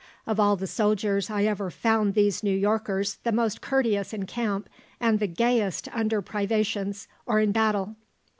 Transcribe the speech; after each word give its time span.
Of 0.25 0.39
all 0.39 0.55
the 0.55 0.65
soldiers 0.65 1.29
I 1.29 1.43
ever 1.43 1.69
found 1.69 2.15
these 2.15 2.41
New 2.41 2.57
Yorkers 2.57 3.19
the 3.23 3.31
most 3.31 3.61
courteous 3.61 4.13
in 4.13 4.25
camp 4.25 4.67
and 4.99 5.19
the 5.19 5.27
gayest 5.27 5.87
under 5.93 6.23
privations 6.23 7.07
or 7.27 7.39
in 7.39 7.51
battle. 7.51 7.95